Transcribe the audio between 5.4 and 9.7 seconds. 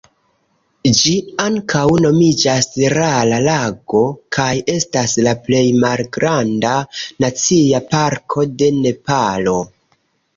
plej malgranda nacia parko de Nepalo.